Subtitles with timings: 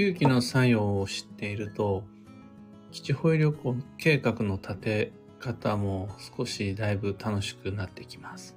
[0.00, 2.04] 旧期の作用を知っていると、
[2.90, 8.56] 基地保育旅行計画の立て方も少しだいぶ楽しくなってきます。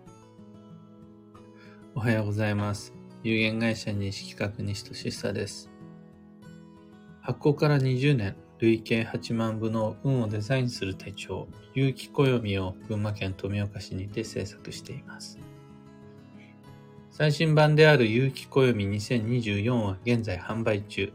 [1.96, 2.94] おはようございます。
[3.24, 5.70] 有限会社西企画西俊久です。
[7.20, 15.38] 発行から20年、累計8万部の運をデザインする手帳、有機暦を群馬県富岡市にて制作しています。
[17.12, 21.12] 最新版である有機暦2024は現在販売中。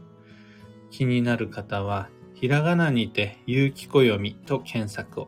[0.91, 5.27] 気になる方は、ひらがなにて、有機暦と検索を。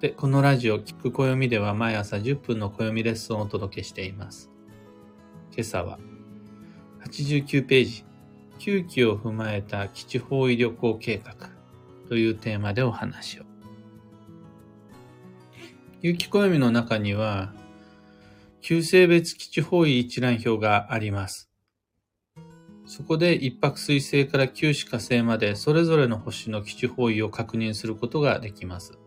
[0.00, 4.50] で、このラジオ、聞く暦では毎朝10分の暦レッスンをお届けしています。
[5.52, 5.98] 今朝は、
[7.04, 8.04] 89ページ、
[8.58, 11.50] 9期を踏まえた基地方位旅行計画
[12.08, 13.44] というテーマでお話を。
[16.00, 17.52] 有機暦の中には、
[18.60, 21.47] 旧性別基地方位一覧表があります。
[22.88, 28.98] そこで一泊水星から九死火星までそれぞれの星の基地方位を確認することができます。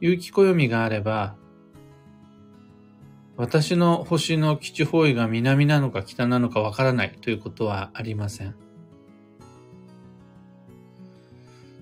[0.00, 1.34] 有機暦があれば、
[3.38, 8.54] 私の星の基地方位が南なのか北なのかわからないということはありません。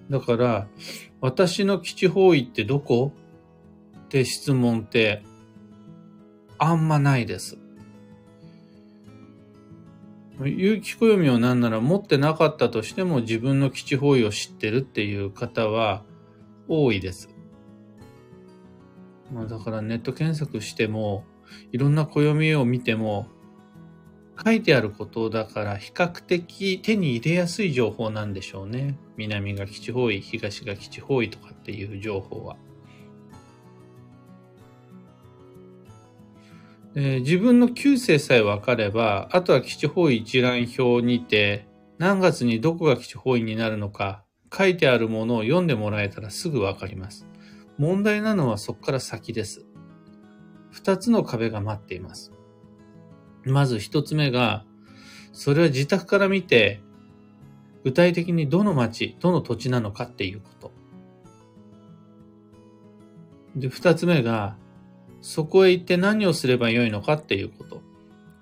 [0.09, 0.69] だから、
[1.21, 3.13] 私の基地方位ってどこ？
[4.05, 5.25] って質問って
[6.59, 7.59] あんまないです。
[10.41, 16.05] 有機暦を何なら持ってなかったとしても自分の基地方位を知ってるっていう方は
[16.69, 17.29] 多いです。
[19.33, 21.25] まあ、だからネット検索しても
[21.71, 23.29] いろんな暦を見ても
[24.45, 28.99] 書いてあることだから比較的手に入れやすい情報なんでしょうね。
[29.17, 32.57] 南が基地方位、東が基地方位とかっていう情報は。
[36.95, 41.67] で自分の旧姓さえ分かれば、あとは基地方位一覧表にて、
[41.99, 47.27] 何月にどこが基地方位になるのか、書いてあるものを読んでもらえたらすぐ分かります。
[47.79, 49.65] 問題なのはそこから先です。
[50.71, 52.33] 二つの壁が待っています。
[53.45, 54.65] まず一つ目が、
[55.33, 56.81] それは自宅から見て、
[57.85, 60.73] 具体的にどの町、どの土地なのかっていうこと。
[63.57, 64.57] で、二つ目が、
[65.23, 67.81] そこへ行って何をすればよいのかっていうこと。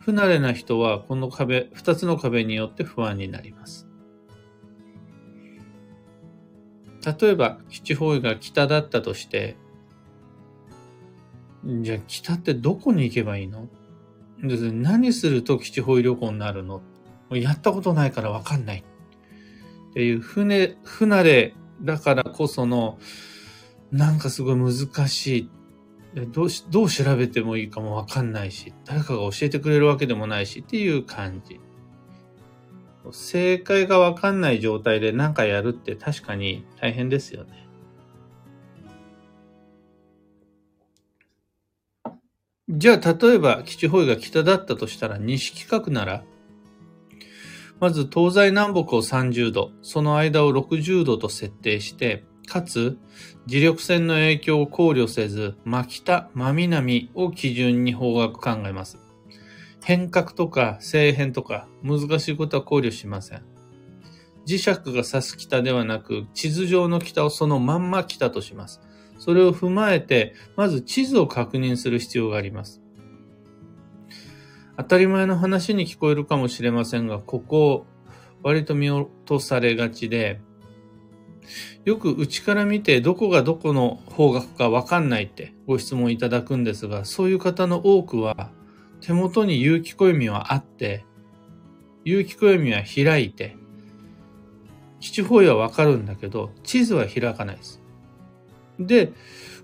[0.01, 3.87] 不慣れな人はこの壁、二つの壁によって不安になります。
[7.21, 9.57] 例えば、基地方位が北だったとして、
[11.65, 13.69] じゃあ北ってどこに行けばいいの？
[14.43, 16.81] 何すると基地方位旅行になるの？
[17.31, 18.85] やったことないからわかんない。
[19.91, 22.99] っていう船、不慣れだからこその、
[23.93, 25.51] なんかすごい難しい
[26.15, 31.61] どうし、どう調べてもいいかもわかんないし、誰かが教えてくれるわけでもないしっていう感じ。
[33.13, 37.69] 正解がわかんない状態で何かやるって確かに大変ですよね。
[42.69, 46.25] じゃあ、例えば、基地方位が北だったとしたら、西企画なら、
[47.81, 52.99] まず東西南北を30度、その間を60度と設定して、かつ、
[53.47, 58.99] 磁力線の影響を考慮せず、真北、真南を基準に方角考えます。
[59.85, 63.43] 変革とか正変とか難しいことは考慮しません。
[64.47, 68.81] 磁石が指す北ではなく、地図上の北をそのまんま北とします。
[69.17, 72.83] それを踏まえて、まず地図を確認する必要があります。
[74.77, 77.87] 当たり前の話に聞こえるかもしれませんが、ここ、
[78.43, 80.41] 割と見落とされがちで、
[81.85, 88.51] よく内から見てどこがどこの方角かわかんないってご質問いただくんですが、そういう方の多くは
[89.01, 91.05] 手元に有機暦はあって、
[92.05, 93.57] 有機暦は開いて、
[95.01, 97.83] 基地方位はわかるんだけど、地図は開かないです。
[98.79, 99.13] で、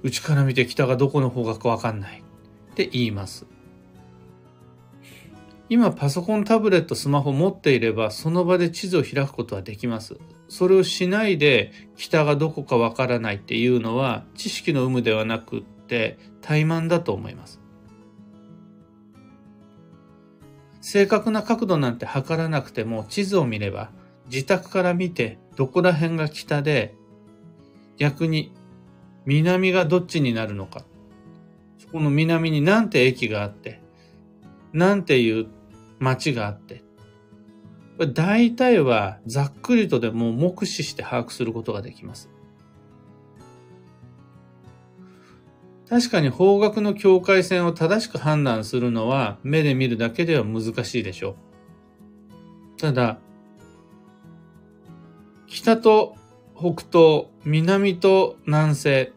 [0.03, 2.23] 内から見て北がどこの方角かわかんない
[2.73, 3.47] って言います。
[5.69, 10.17] 今パソコン、タブレット、スマホ持っていればその場で地図を開くことはできます。
[10.49, 17.61] それをしないで北がどこかわからないっていうのは知識の有無ではなくって怠慢だと思います。
[20.81, 23.91] 正確な角度なんて測らなくても地図を見れば
[24.27, 26.95] 自宅から見てどこら辺が北で
[27.97, 28.53] 逆に
[29.25, 30.85] 南がどっちになるのか。
[31.79, 33.81] そこの南に何て駅があって、
[34.73, 35.49] なんていう
[35.99, 36.83] 町があって、
[37.99, 42.29] 大体はざっくりとでも目視して把握することができます。
[45.89, 51.37] 確かに方角の境界線を正しく判断するのは目で見るだけでは難しいでしょ
[52.77, 52.81] う。
[52.81, 53.19] ただ、
[55.47, 56.17] 北と
[56.55, 59.13] 北東、南と南西、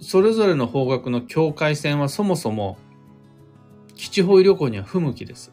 [0.00, 2.78] それぞれの方角の境界線はそもそも
[3.94, 5.52] 基地方位旅行には不向きです。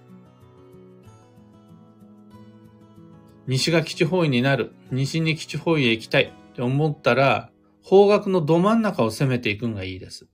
[3.47, 7.50] 西が基地方位になる、西に基地方位へ行きたいって思ったら、
[7.83, 10.27] 方角のど真ん中を攻めていくのがいいです。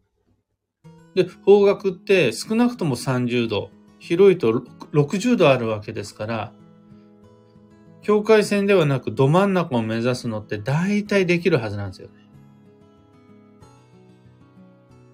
[1.16, 3.70] で、方角って少なくとも30度、
[4.00, 4.52] 広いと
[4.94, 6.54] 60度あるわけですから、
[8.02, 12.14] 境界線ではなくど真ん中を目指すのって大体できるはずなんですよね。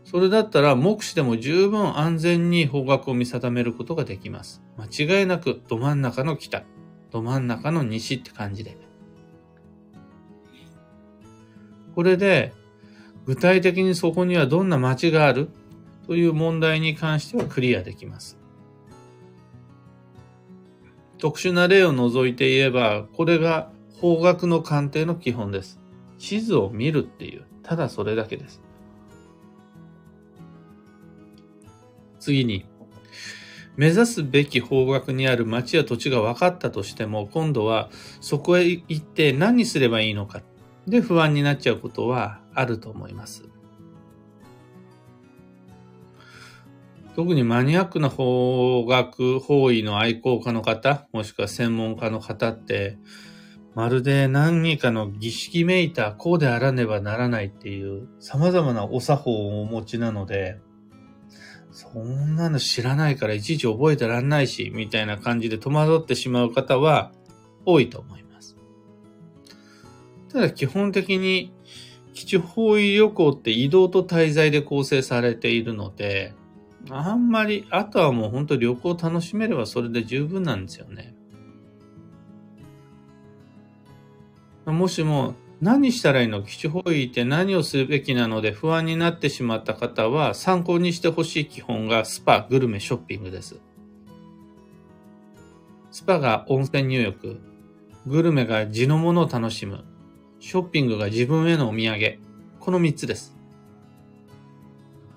[0.06, 4.62] それだったら目視でも十分安全に方角を見定めることができます。
[4.78, 6.64] 間違いなくど真ん中の北、
[7.18, 8.78] ど真ん中の西って感じで。
[11.96, 12.54] これで
[13.26, 15.50] 具体的にそこにはどんな街がある？
[16.06, 18.38] という問題に関してはクリアできます。
[21.18, 25.82] 特殊な例を除いて言えば、これが方角の鑑定の基本です。
[26.18, 28.62] 地図を見るっていう、ただそれだけです。
[32.20, 32.66] 次に、
[33.78, 37.90] 目指すべき方角にある町や土地が分かったとしても、今度は
[38.20, 40.42] そこへ行って何にすればいいのか
[40.88, 43.46] で不安になっちゃうことはあると思います。
[47.16, 53.00] 特にマニアックな法学、法医の愛好家の方、もしくは専門家の方って、
[53.74, 60.60] まるで何かの儀式めいたこうであらねばならないっていう様々なお作法をお持ちなので、
[61.72, 67.12] そんなの知らないからいちいち覚えてらんないし、みたいな感じで戸惑ってしまう方は
[67.66, 68.58] 多いと思います。
[70.32, 71.54] ただ基本的に
[72.14, 76.34] 基地方位旅行って移動と滞在で構成されているので、
[76.90, 81.14] あんまり、あとはもう本当旅行を楽しめればそれで十分なんですよね。
[84.66, 86.44] もしも何したらいいの？
[86.44, 93.60] 基地方位って何をするべきなので不安になってしまった方は参考にしてほしい基本がスパ、グルメ、ショッピングです。
[95.90, 97.40] スパが温泉入浴、
[98.06, 99.84] グルメが地のものを楽しむ、
[100.40, 102.20] ショッピングが自分へのお土産、
[102.60, 103.36] この3つです。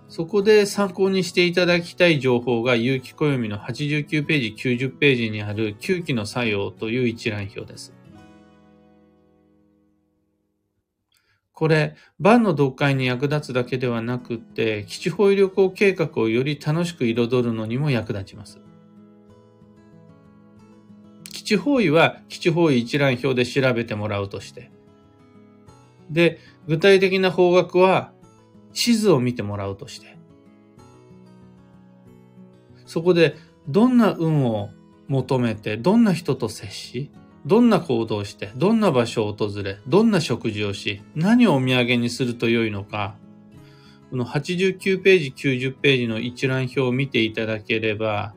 [0.08, 7.92] そこで参考にしていただきたい情報が有機暦の89ページ、90ページにある9期の作用という一覧表です。
[11.60, 18.62] これ、万の読解に役立つだけではなくって、基地方位旅行計画をより楽しく彩るのにも役立ちます。
[21.30, 24.70] 基地方位は基地方位一覧表で調べてもらうとして。
[26.08, 28.14] で、具体的な方角は
[28.72, 30.16] 地図を見てもらうとして、
[32.86, 33.36] そこで
[33.68, 34.70] どんな運を
[35.08, 37.10] 求めて、どんな人と接し、
[37.46, 43.16] どんな行動をして、どんな場所を訪れ、どんな食事をし、何をお土産にすると良いのか、
[44.10, 48.34] この89ページ、90ページの一覧表を見ていただければ、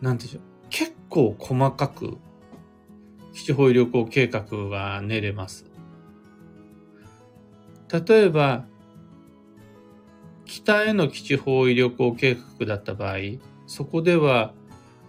[0.00, 0.42] なんでしょう。
[0.70, 2.18] 結構細かく、
[3.32, 5.66] 基地方旅行計画が練れます。
[8.06, 8.66] 例えば、
[10.44, 13.16] 北への基地方位旅行計画だった場合、
[13.66, 14.54] そこでは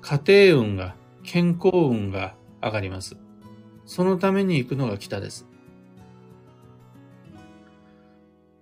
[0.02, 3.18] 家庭運が、健康運が上がります。
[3.86, 5.48] そのために行くのが北です。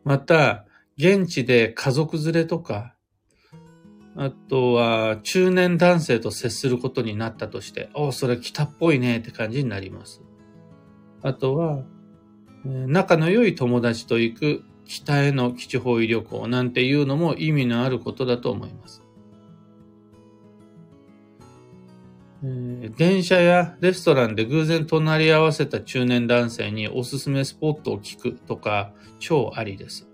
[0.04, 0.66] また、
[0.98, 2.96] 現地で家族連れとか、
[4.16, 10.24] あとは中年男性と接することになったとして、おそれ北っぽいねって感じになります。
[11.22, 11.84] あとは、
[12.66, 19.04] 仲の良い友達と行く北への基地方位旅行なんていうのも意味のあることだと思います。
[22.44, 30.08] 電車やレストランで偶然隣り合わせた中年男性におすすめスポットを聞くとか超ありです。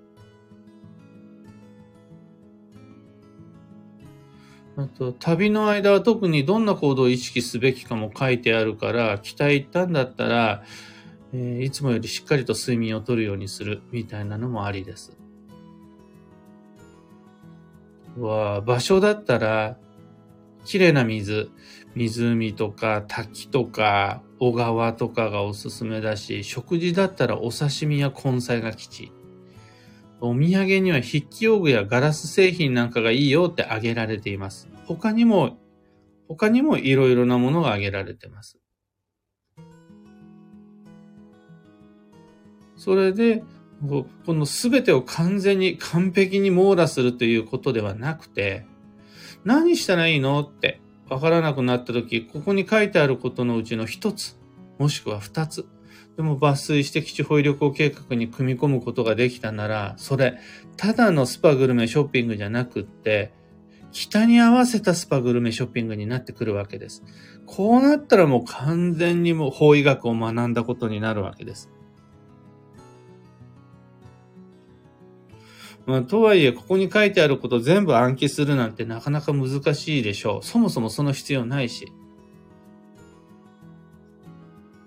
[4.75, 10.63] あと、旅の間は特にどんな行動を意識すべきかも書いてあるから、北へ行ったんだったら、
[11.32, 15.15] えー、いつもよりしっかりと睡眠をとるようにするみたいなのもありです。
[18.18, 19.77] は、場所だったら、
[20.65, 21.51] 綺麗な水、
[21.96, 29.12] 湖とか滝とか小川とかがおすすめだし、食事だったらお刺身や根菜が吉。
[30.20, 34.70] お土産には筆記用具やガラス製品なんかがいいよって挙げられています。
[34.86, 35.58] 他にも、
[36.28, 38.58] 他にもいろいろなものが挙げられています。
[42.78, 43.44] それで、
[43.88, 48.66] この全てを完全に完璧に網羅するということではなくて、
[49.44, 54.38] 何したらいいのってわからなくなった時、ここに書いてあることのうちの一つ、
[54.79, 55.65] もしくは二つ、
[56.15, 60.39] でも抜粋して基地保育旅行計画に組み込むことができたなら、それ、
[60.77, 63.33] ただのスパグルメショッピングじゃなくって、
[63.91, 67.03] 北に合わせたスパグルメショッピングになってくるわけです。
[67.45, 71.69] こうなったらもう完全にもう法医学を学んだことになるわけです。
[75.86, 80.46] まあ、とはいえ、ここに書いてあること全部暗記するなんてなかなか難しいでしょう。
[80.46, 81.92] そもそもその必要ないし。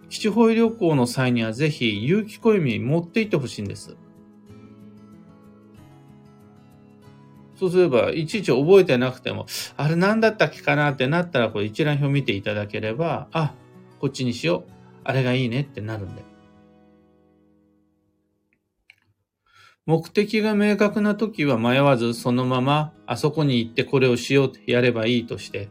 [0.08, 3.96] 基地保育旅行の際にはぜひ、有機暦持って行ってほしいんです。
[7.56, 13.54] そうすれば、いちいち覚えてなくても、あれ何だったっけかなってなったら、これ一覧表見ていただければ、あ、
[13.98, 14.70] こっちにしよう。
[15.04, 16.22] あれがいいねってなるんで。
[19.86, 25.68] 目的が明確な時は迷わずそのままあそこに行ってこれをしようってやればいいとして、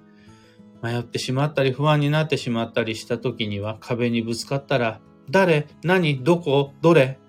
[0.81, 7.19] 迷ってしまったり不安になってしまったりした時には壁にぶつかったら、誰、何、どこ、どれ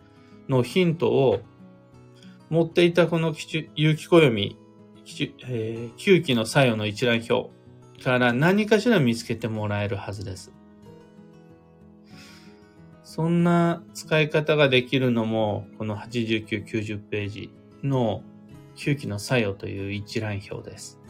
[0.48, 1.40] のヒントを
[2.50, 3.34] 持っていたこの
[3.74, 4.56] 有機暦、
[5.48, 7.50] えー、9期の作用の一覧表
[8.02, 10.52] から何かしら見つけてもらえるはずです。
[13.16, 17.50] そんな使い方ができるのも、この89、90ページ
[17.82, 18.22] の
[18.74, 21.00] 9期の作用という一覧表です。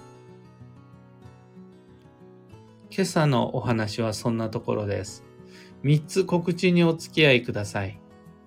[2.92, 5.24] 今朝のお話はそんなところです。
[5.82, 7.98] 3つ告知にお付き合いください。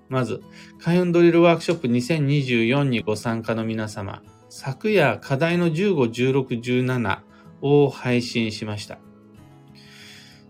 [0.07, 0.41] まず、
[0.79, 5.95] 開運ドリルワークショップ2024にご参加の皆様、昨夜課題の15、
[6.45, 7.19] 16、17
[7.59, 8.99] を配信しました。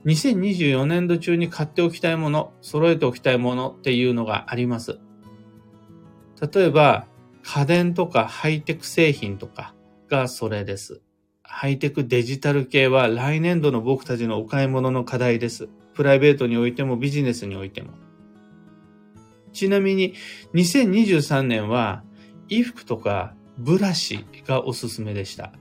[0.05, 4.99] 2024年度中に買っておきたいもの、揃えておきたいものっていうのがあります。
[6.53, 7.05] 例えば、
[7.43, 9.73] 家電とかハイテク製品とか
[10.07, 11.01] がそれです。
[11.43, 15.67] ハイテクデジタル系は来年度の僕たちのお買い物の課題です。
[15.95, 17.93] プライベートにおいてもビジネスにおいても。
[19.51, 20.13] ちなみに、
[20.53, 22.03] 2023年は、
[22.49, 25.51] 衣服とかブラシがおすすめでした。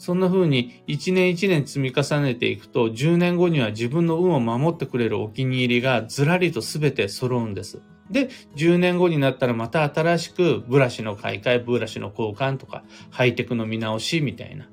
[0.00, 7.82] そんな風に一年一年積み重ねていくと10年後には自分の運を守ってくれるお気に入りがずらりと全て揃うんです。
[8.10, 14.70] で、10年後になったらまた新しくブラシの買い替え、ブラシの交換とかハイテクの見直しみたいな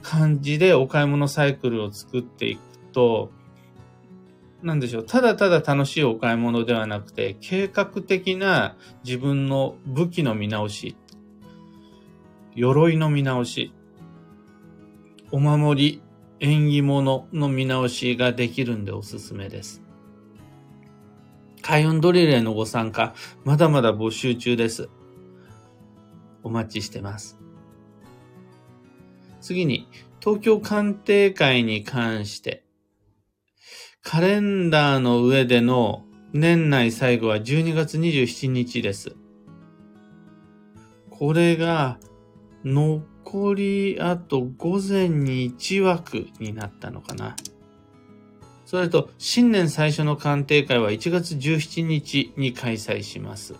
[0.00, 2.60] 感じでお買い物サイクルを作っていく
[2.92, 3.30] と
[4.62, 10.96] なんでしょう、ただただ楽しいお買い物ではなくて、計画的な自分の武器の見直し、
[12.56, 13.74] 鎧の見直し、
[15.30, 16.02] お守り、
[16.40, 19.82] 縁起物の見直しができるんでおすすめです。
[21.60, 24.88] 開運ドリルへのご参加、まだまだ募集中です。
[26.42, 27.38] お待ちしてます。
[29.42, 29.86] 次に、
[30.20, 32.64] 東京鑑定会に関して、
[34.00, 39.14] カレンダーの上での年内最後は12月27日です。
[41.10, 41.98] これが
[42.64, 47.36] 残りあと午前に1枠になったのかな。
[48.64, 53.54] それと新年最初の鑑定会は1月17日に開催します。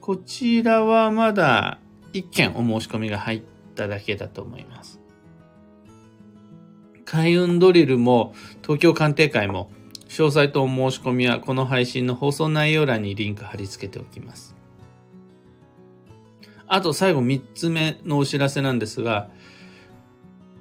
[0.00, 1.78] こちらはまだ
[2.14, 3.42] 1件お申し込みが入っ
[3.74, 5.00] ただけだと思います。
[7.04, 9.70] 開運ドリルも東京鑑定会も
[10.08, 14.55] 詳細とお申し込みはこの配信の放送内容欄にリンク貼り付けておきます。
[16.68, 19.28] あと最後3つ目のお知らせなんですが、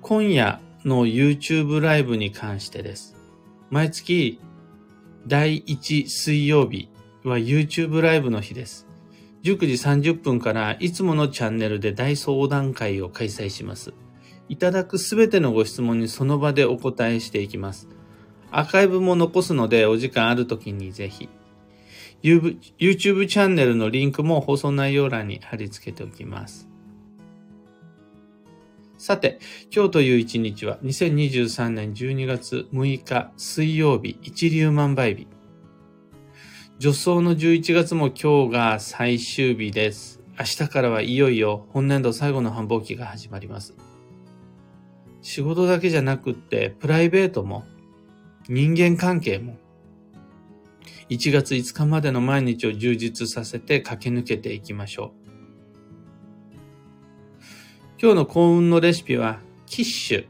[0.01, 3.15] 今夜の YouTube ライブに関してです。
[3.71, 4.39] 毎月
[5.25, 6.89] 第1水曜日
[7.23, 8.87] は YouTube ライブの日です。
[9.43, 13.93] 19時30分からいつものチャンネルで大相談会を開催します。
[14.47, 17.87] いただくすべてのご質問にその場でお答えしていきます。
[18.51, 21.29] アーカイブも残すのでお時間ある時にぜひ。
[22.25, 26.67] YouTube チャンネルのリンクも放送内容欄に貼り付けておきます。
[28.97, 29.39] さて、
[29.71, 35.27] 今日という一日は2023年12月6日水曜日一粒万倍日。
[36.79, 40.19] 助走の11月も今日が最終日です。
[40.39, 43.75] 明日からはいよいよ本年度最後の繁忙期が始まります。
[45.21, 47.65] 仕事だけじゃなくって、プライベートも、
[48.49, 49.57] 人間関係も、
[51.09, 55.25] 1月5日までの毎日を充実させて駆け抜けていきましょう。
[58.01, 60.25] 今日の幸運のレシピは、キッシュ。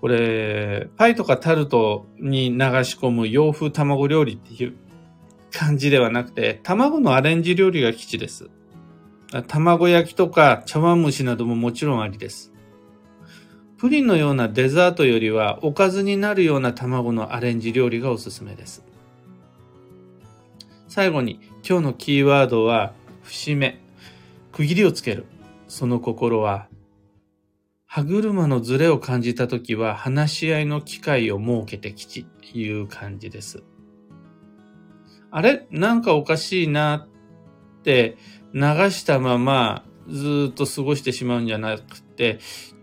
[0.00, 4.74] これ、パイとかタルトに流し込む洋風卵料理っていう
[5.52, 8.50] 感じではなくて、卵のアレンジ料理が基地です。
[9.46, 12.52] 卵焼きとか茶碗蒸しなどももちろんありです。
[13.76, 18.89] プリンのようなデザートよりはおかずになるような卵のアレンジ料理がおすすめです。
[20.90, 23.78] 最後に今日のキーワードは節目、
[24.50, 25.24] 区切りをつける。
[25.68, 26.66] その心は
[27.86, 33.62] 歯車のズレを感じたときは話し合いの機会を設けてきちいう感じです。
[35.30, 35.68] あれ？
[35.70, 37.06] なんかおかしいな
[37.78, 38.18] って
[38.52, 42.09] 流したままずっと過ごしてしまうんじゃなくて、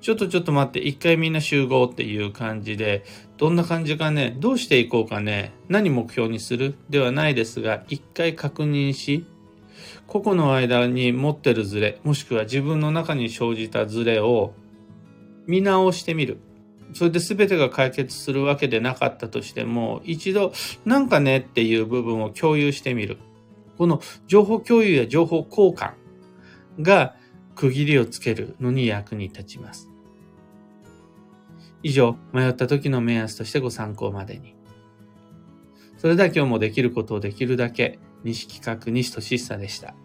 [0.01, 3.03] ちょっとちょっと待って、一回みんな集合っていう感じで、
[3.37, 6.75] どんな感じかね、どうしていこうかね、何目標にする？
[6.89, 9.25] ではないですが、一回確認し、
[10.07, 14.53] 個々の間に持ってるズレ、もしくは自分の中に生じたズレを
[15.45, 16.39] 見直してみる。
[16.93, 20.53] それで全てが解決するわけでなかったとしても、一度
[20.85, 23.17] なんかねっていう部分を共有してみる。
[23.77, 25.91] この情報共有や情報交換
[26.81, 27.15] が
[27.57, 29.89] 区切りをつけるのに役に立ちます。
[31.81, 34.55] 以上、迷った時の目安としてご参考までに。
[35.97, 39.95] それでは今日もできることをできるだけ、西企画西俊久でした。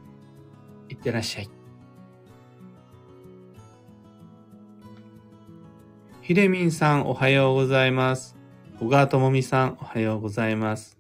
[0.88, 1.50] いってらっしゃい。
[6.23, 8.35] ひでみんさんおはようございます。
[8.80, 10.99] 小川ともみさんおはようございます。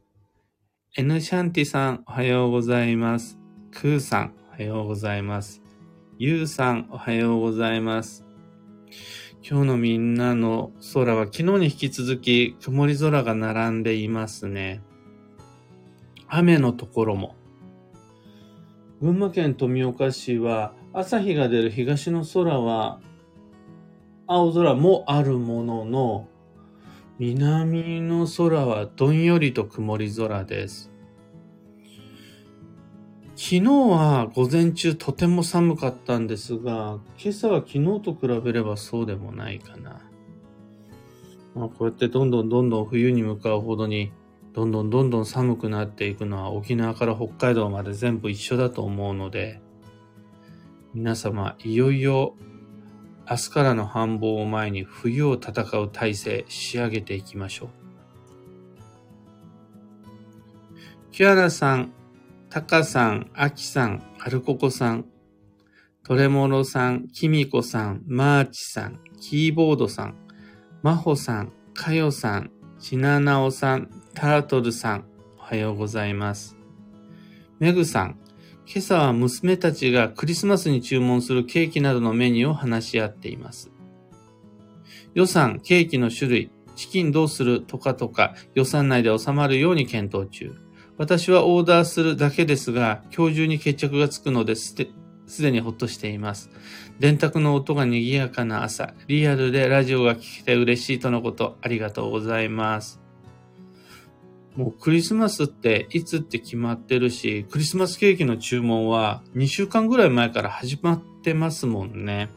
[0.96, 3.38] エヌシャンティさんおはようございます。
[3.70, 5.61] クーさんおはようございます。
[6.18, 8.24] ゆうさんおはようございます。
[9.42, 14.82] 今日のみんなの空は昨日に引き続き曇り空が並んでいますね。
[16.28, 17.34] 雨のところも。
[19.00, 23.00] 群馬県富岡市は朝日が出る東の空は
[24.26, 26.28] 青空もあるものの、
[27.18, 30.91] 南の空はどんよりと曇り空です。
[33.44, 40.00] 昨日は午前中とても寒かったんですが、今朝は昨日と比べればそうでもないかな。
[41.56, 44.12] まあ、こうやってどんどんどんどん冬に向かうほどに、
[44.52, 49.60] どんどんどんどん寒くなっていくのは沖縄から北海道まで全部一緒だと思うので、
[50.94, 52.36] 皆様、いよいよ
[53.28, 57.68] 明日からの繁忙を前に冬を戦う体制仕上げていきましょう。
[61.10, 61.92] キュアラさん、
[62.52, 65.06] タカさん、アキさん、アルココさん、
[66.04, 70.16] トレモロさん、キミコさん、マーチさん、キーボードさん、
[70.82, 75.06] マホさん、カヨさん、シナナオさん、タートルさん、
[75.38, 76.54] おはようございます。
[77.58, 78.18] メグさん、
[78.66, 83.70] 今朝は娘たちがクリスマスに注文するケーキなどのメニューを話し合っています。
[85.14, 90.52] 予算、ケーキの種類、チキンどうするとかとか予算内で収まるように検討中。
[90.98, 94.74] 私はオーダーするだけですが、今日中に決着がつくのです
[95.26, 96.50] すでにほっとしています。
[96.98, 103.00] 電卓の音が賑やかな朝、リアルでラジオが聞けて嬉しいとのこと、ありがとうございます。
[104.56, 112.28] もうクリスマスっていつって決まってるし、クリスマスケーキの注文は2週間ぐらい前から始まってますもんね。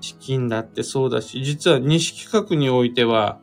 [0.00, 3.40] チキンだってそうだし、実は西企画においては、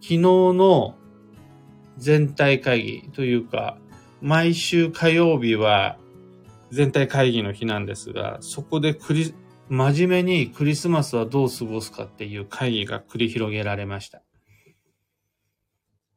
[0.00, 0.96] 昨日の
[2.02, 3.78] 全体会議というか、
[4.20, 5.98] 毎週火曜日は
[6.72, 9.32] 全体会議の日なんですが、そこでクリ、
[9.68, 14.20] 真面目にクリスマスはどう過ごすかっていう会議が繰り広げられました。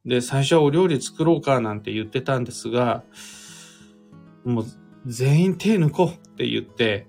[0.05, 3.03] で、最初はお料理作ろうかなんて言ってたんですが、
[4.43, 4.65] もう
[5.05, 7.05] 全員手抜こうって言って、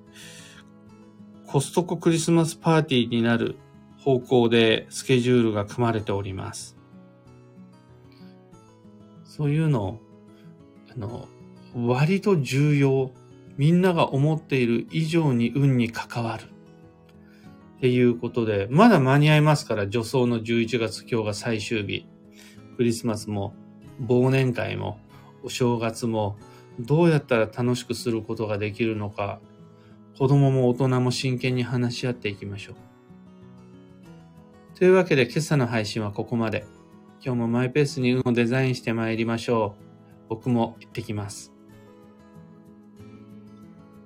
[1.46, 3.56] コストコクリスマスパーティーになる
[3.96, 6.75] 方向でスケジュールが組まれております。
[9.26, 10.00] そういうの、
[10.94, 11.28] あの、
[11.74, 13.10] 割と重要。
[13.58, 16.44] みんなが思っている以上に運に関わる。
[17.78, 22.06] っていうことで、まだ間に合いますから、女装の11月今日が最終日。
[22.76, 23.54] クリスマスも
[24.02, 24.98] 忘年会も
[25.42, 26.36] お正月も
[26.78, 29.40] どうやったら楽しくすることができるのか
[30.18, 32.76] 子供も大人も真剣に話し合っていきましょう。
[34.78, 36.66] というわけで今朝の配信はここまで。
[37.24, 39.82] 今日もマイペースに運をデザインして参りましょう。
[40.28, 41.55] 僕も行ってきます。